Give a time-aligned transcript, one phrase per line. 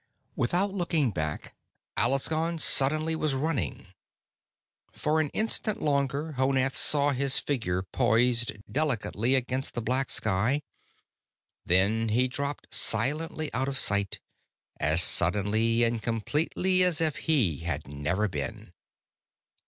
[0.35, 1.53] Without looking back,
[1.95, 3.85] Alaskon suddenly was running.
[4.93, 10.63] For an instant longer Honath saw his figure, poised delicately against the black sky.
[11.67, 14.19] Then he dropped silently out of sight,
[14.79, 18.73] as suddenly and completely as if he had never been.